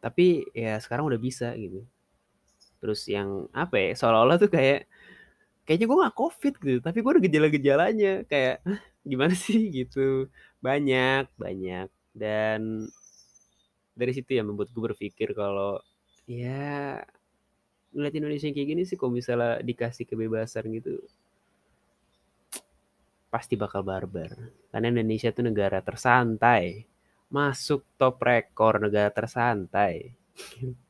tapi 0.01 0.49
ya 0.57 0.81
sekarang 0.81 1.05
udah 1.05 1.21
bisa 1.21 1.53
gitu 1.53 1.85
terus 2.81 3.01
yang 3.09 3.49
apa 3.55 3.75
ya 3.79 3.91
seolah-olah 3.97 4.37
tuh 4.37 4.51
kayak 4.51 4.85
kayaknya 5.65 5.85
gue 5.89 5.97
gak 6.05 6.17
covid 6.17 6.53
gitu 6.61 6.79
tapi 6.79 6.97
gue 7.01 7.11
ada 7.11 7.21
gejala-gejalanya. 7.25 8.13
Kayak 8.29 8.61
gimana 9.01 9.33
sih? 9.33 9.69
gitu. 9.73 10.29
Banyak 10.61 11.29
banyak. 11.35 11.89
Dan 12.15 12.87
dari 13.97 14.11
situ 14.13 14.37
ya 14.37 14.43
membuat 14.45 14.69
gue 14.71 14.83
berpikir 14.93 15.33
kalau 15.33 15.79
ya 16.29 16.99
ngeliat 17.95 18.15
Indonesia 18.19 18.51
kayak 18.51 18.67
gini 18.75 18.81
sih 18.83 18.99
kalau 18.99 19.15
misalnya 19.15 19.63
dikasih 19.63 20.03
kebebasan 20.03 20.67
gitu 20.75 20.99
pasti 23.31 23.59
bakal 23.59 23.83
barbar. 23.83 24.31
Karena 24.71 24.87
Indonesia 24.91 25.31
tuh 25.35 25.43
negara 25.43 25.83
tersantai. 25.83 26.87
Masuk 27.25 27.83
top 27.99 28.21
rekor 28.21 28.77
negara 28.77 29.09
tersantai 29.09 30.13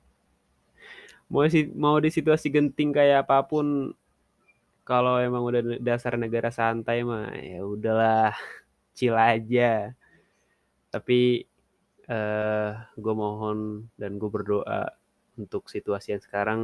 mau 1.35 1.43
si 1.51 1.67
mau 1.75 1.99
di 1.99 2.07
situasi 2.07 2.47
genting 2.47 2.95
kayak 2.95 3.27
apa 3.27 3.43
pun 3.43 3.91
kalau 4.87 5.19
emang 5.19 5.43
udah 5.43 5.61
dasar 5.83 6.15
negara 6.15 6.53
santai 6.53 7.03
mah 7.03 7.33
ya 7.35 7.59
udahlah 7.65 8.31
chill 8.97 9.17
aja. 9.19 9.91
Tapi 10.93 11.43
eh, 12.07 12.71
gue 12.95 13.13
mohon 13.17 13.89
dan 13.99 14.15
gue 14.15 14.29
berdoa 14.31 14.87
untuk 15.35 15.67
situasi 15.67 16.15
yang 16.15 16.23
sekarang 16.23 16.61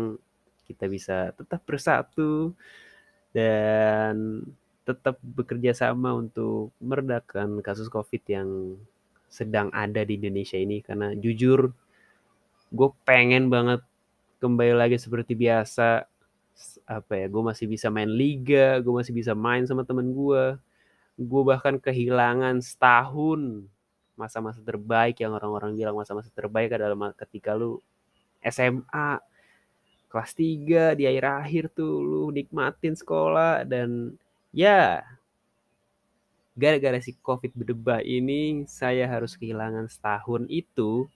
kita 0.63 0.88
bisa 0.88 1.36
tetap 1.36 1.67
bersatu 1.67 2.55
dan 3.36 4.45
tetap 4.88 5.19
bekerja 5.19 5.75
sama 5.75 6.15
untuk 6.15 6.71
meredakan 6.79 7.60
kasus 7.60 7.91
covid 7.91 8.23
yang 8.31 8.79
sedang 9.27 9.67
ada 9.75 10.05
di 10.07 10.15
Indonesia 10.15 10.55
ini. 10.55 10.79
Karena 10.79 11.12
jujur 11.17 11.73
gue 12.71 12.89
pengen 13.03 13.51
banget 13.51 13.84
kembali 14.41 14.73
lagi 14.73 14.97
seperti 14.97 15.38
biasa. 15.38 16.10
Apa 16.89 17.13
ya 17.15 17.25
gue 17.30 17.43
masih 17.45 17.65
bisa 17.69 17.88
main 17.88 18.10
liga 18.10 18.82
gue 18.84 18.93
masih 18.93 19.13
bisa 19.15 19.32
main 19.38 19.63
sama 19.63 19.88
temen 19.88 20.12
gue 20.12 20.60
gue 21.15 21.41
bahkan 21.45 21.77
kehilangan 21.77 22.60
setahun 22.60 23.65
masa-masa 24.19 24.60
terbaik 24.62 25.17
yang 25.21 25.34
orang-orang 25.34 25.73
bilang 25.73 25.95
masa-masa 25.97 26.30
terbaik 26.34 26.75
adalah 26.75 27.13
ketika 27.17 27.56
lu 27.56 27.82
SMA 28.41 29.21
kelas 30.12 30.32
3 30.36 30.99
di 30.99 31.04
akhir-akhir 31.08 31.71
tuh 31.71 32.04
lu 32.04 32.23
nikmatin 32.36 32.93
sekolah 32.93 33.63
dan 33.63 34.17
ya 34.51 35.01
gara-gara 36.54 36.99
si 36.99 37.15
covid 37.23 37.56
berdebah 37.56 38.04
ini 38.04 38.67
saya 38.67 39.08
harus 39.08 39.39
kehilangan 39.39 39.88
setahun 39.88 40.45
itu 40.51 41.08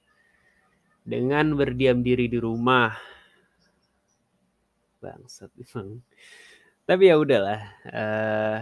dengan 1.05 1.53
berdiam 1.53 2.01
diri 2.01 2.25
di 2.31 2.39
rumah 2.39 3.14
bangsat 5.05 5.53
emang 5.69 6.01
tapi 6.89 7.03
ya 7.09 7.15
udahlah 7.21 7.61
uh, 7.93 8.59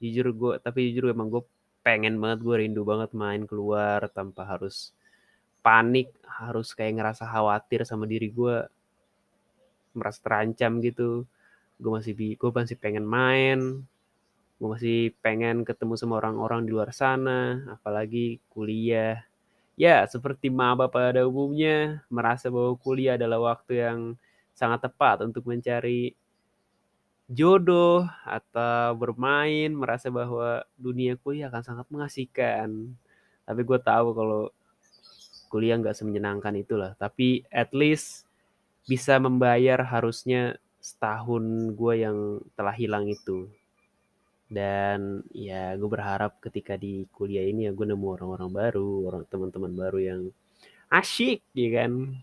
jujur 0.00 0.32
gue 0.36 0.54
tapi 0.60 0.92
jujur 0.92 1.12
emang 1.12 1.32
gue 1.32 1.42
pengen 1.80 2.20
banget 2.20 2.44
gue 2.44 2.56
rindu 2.60 2.82
banget 2.84 3.10
main 3.16 3.48
keluar 3.48 4.04
tanpa 4.12 4.44
harus 4.44 4.92
panik 5.60 6.12
harus 6.24 6.72
kayak 6.72 7.00
ngerasa 7.00 7.24
khawatir 7.28 7.84
sama 7.84 8.04
diri 8.08 8.32
gue 8.32 8.64
merasa 9.92 10.18
terancam 10.22 10.80
gitu. 10.80 11.24
Gue 11.80 11.90
masih 11.96 12.12
gue 12.16 12.50
masih 12.52 12.76
pengen 12.76 13.04
main 13.08 13.84
gue 14.60 14.68
masih 14.68 15.16
pengen 15.24 15.64
ketemu 15.64 15.96
sama 15.96 16.20
orang-orang 16.20 16.68
di 16.68 16.70
luar 16.76 16.92
sana 16.92 17.64
apalagi 17.80 18.44
kuliah. 18.52 19.24
Ya 19.80 20.04
seperti 20.04 20.52
maba 20.52 20.92
pada 20.92 21.24
umumnya 21.24 22.04
merasa 22.12 22.52
bahwa 22.52 22.76
kuliah 22.76 23.16
adalah 23.16 23.40
waktu 23.56 23.80
yang 23.80 23.98
sangat 24.54 24.86
tepat 24.90 25.24
untuk 25.24 25.46
mencari 25.48 26.14
jodoh 27.30 28.10
atau 28.26 28.98
bermain 28.98 29.70
merasa 29.70 30.10
bahwa 30.10 30.66
dunia 30.74 31.14
kuliah 31.14 31.46
akan 31.46 31.62
sangat 31.62 31.86
mengasihkan. 31.88 32.90
Tapi 33.46 33.60
gue 33.62 33.78
tahu 33.78 34.08
kalau 34.14 34.42
kuliah 35.46 35.78
nggak 35.78 35.94
semenyenangkan 35.94 36.58
itulah. 36.58 36.98
Tapi 36.98 37.46
at 37.54 37.70
least 37.70 38.26
bisa 38.90 39.22
membayar 39.22 39.78
harusnya 39.86 40.58
setahun 40.82 41.76
gue 41.78 41.94
yang 42.02 42.42
telah 42.58 42.74
hilang 42.74 43.06
itu. 43.06 43.46
Dan 44.50 45.22
ya 45.30 45.78
gue 45.78 45.86
berharap 45.86 46.42
ketika 46.42 46.74
di 46.74 47.06
kuliah 47.14 47.46
ini 47.46 47.70
ya 47.70 47.72
gue 47.72 47.86
nemu 47.86 48.06
orang-orang 48.18 48.50
baru 48.50 49.06
orang 49.06 49.22
teman-teman 49.30 49.72
baru 49.78 49.98
yang 50.02 50.20
asyik 50.90 51.46
ya 51.54 51.70
kan 51.82 52.18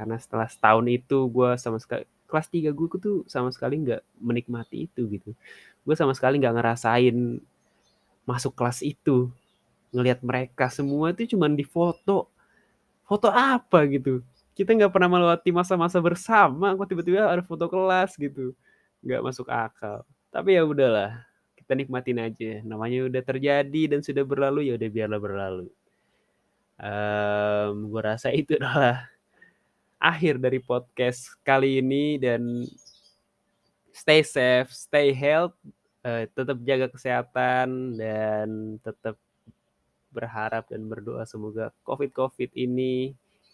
karena 0.00 0.16
setelah 0.16 0.48
setahun 0.48 0.88
itu 0.88 1.28
gue 1.28 1.50
sama 1.60 1.76
sekali 1.76 2.08
kelas 2.24 2.48
3 2.48 2.72
gue 2.72 2.88
tuh 2.96 3.16
sama 3.28 3.52
sekali 3.52 3.84
nggak 3.84 4.00
menikmati 4.16 4.88
itu 4.88 5.04
gitu. 5.12 5.36
Gue 5.84 5.92
sama 5.92 6.16
sekali 6.16 6.40
nggak 6.40 6.56
ngerasain 6.56 7.36
masuk 8.24 8.56
kelas 8.56 8.80
itu 8.80 9.28
ngelihat 9.92 10.24
mereka 10.24 10.72
semua 10.72 11.12
itu 11.12 11.36
cuma 11.36 11.52
di 11.52 11.68
foto. 11.68 12.32
Foto 13.04 13.28
apa 13.28 13.84
gitu? 13.92 14.24
Kita 14.56 14.72
nggak 14.72 14.88
pernah 14.88 15.12
melewati 15.12 15.52
masa-masa 15.52 16.00
bersama 16.00 16.72
kok 16.72 16.88
tiba-tiba 16.88 17.28
ada 17.28 17.44
foto 17.44 17.68
kelas 17.68 18.16
gitu. 18.16 18.56
Nggak 19.04 19.20
masuk 19.20 19.52
akal. 19.52 20.08
Tapi 20.32 20.56
ya 20.56 20.64
udahlah 20.64 21.28
kita 21.60 21.76
nikmatin 21.76 22.24
aja. 22.24 22.64
Namanya 22.64 23.04
udah 23.04 23.20
terjadi 23.20 23.82
dan 23.92 24.00
sudah 24.00 24.24
berlalu 24.24 24.72
ya 24.72 24.80
udah 24.80 24.88
biarlah 24.88 25.20
berlalu. 25.20 25.68
Um, 26.80 27.92
gue 27.92 28.00
rasa 28.00 28.32
itu 28.32 28.56
adalah 28.62 29.09
akhir 30.00 30.40
dari 30.40 30.58
podcast 30.58 31.36
kali 31.44 31.78
ini 31.84 32.16
dan 32.16 32.64
stay 33.92 34.24
safe 34.24 34.72
stay 34.72 35.12
health 35.12 35.54
uh, 36.02 36.24
tetap 36.32 36.56
jaga 36.64 36.88
kesehatan 36.88 38.00
dan 38.00 38.80
tetap 38.80 39.20
berharap 40.10 40.66
dan 40.72 40.88
berdoa 40.88 41.22
semoga 41.28 41.70
covid 41.84 42.10
covid 42.10 42.50
ini 42.56 43.12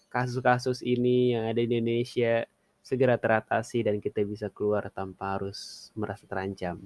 kasus-kasus 0.09 0.81
ini 0.81 1.37
yang 1.37 1.51
ada 1.51 1.61
di 1.61 1.69
Indonesia 1.69 2.47
segera 2.87 3.19
teratasi 3.19 3.83
dan 3.83 3.99
kita 3.99 4.23
bisa 4.23 4.47
keluar 4.47 4.87
tanpa 4.95 5.35
harus 5.35 5.91
merasa 5.99 6.23
terancam. 6.23 6.79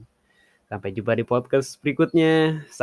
Sampai 0.65 0.97
jumpa 0.97 1.13
di 1.13 1.29
podcast 1.29 1.77
berikutnya. 1.85 2.65